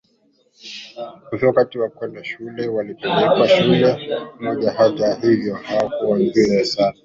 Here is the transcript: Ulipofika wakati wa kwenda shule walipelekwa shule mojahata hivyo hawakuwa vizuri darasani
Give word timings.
Ulipofika 1.27 1.47
wakati 1.47 1.79
wa 1.79 1.89
kwenda 1.89 2.23
shule 2.23 2.67
walipelekwa 2.67 3.47
shule 3.49 3.95
mojahata 4.39 5.13
hivyo 5.15 5.55
hawakuwa 5.55 6.17
vizuri 6.17 6.47
darasani 6.47 6.97